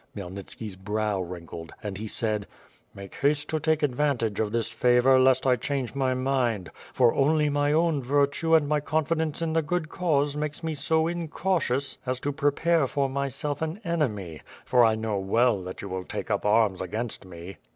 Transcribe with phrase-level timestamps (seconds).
[0.17, 2.47] Khmyelnitski's brow wrinkled, and he said:
[2.95, 7.49] "Make haste to take advantage of this favor lest I change my mind; for only
[7.49, 12.19] my own virtue and my confidence in the good cause makes me so incautious as
[12.21, 16.47] to prepare for myself an enemy, for I know well that you will take up
[16.47, 17.57] arms against me.'"